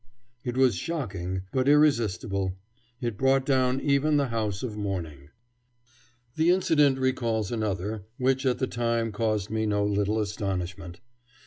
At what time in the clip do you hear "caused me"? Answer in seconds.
9.11-9.67